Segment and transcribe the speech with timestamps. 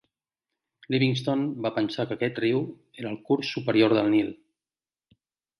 [0.95, 2.63] Livingstone va pensar que aquest riu
[3.03, 4.37] era el curs superior del Nil.